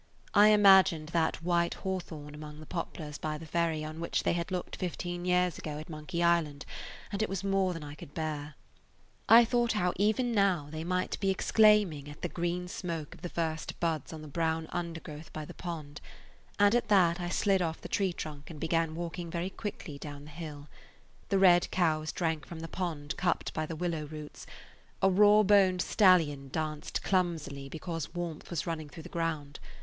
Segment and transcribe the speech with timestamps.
[0.33, 4.49] I imagined that white hawthorn among the poplars by the ferry on which they had
[4.49, 6.65] looked fifteen years ago at Monkey Island,
[7.11, 8.55] and it was more than I could bear.
[9.29, 13.13] I [Page 125] thought how even now they might be exclaiming at the green smoke
[13.13, 16.01] of the first buds on the brown undergrowth by the pond,
[16.57, 20.23] and at that I slid off the tree trunk and began walking very quickly down
[20.25, 20.67] the hill.
[21.29, 24.47] The red cows drank from the pond cupped by the willow roots;
[24.99, 29.59] a raw boned stallion danced clumsily because warmth was running through the ground.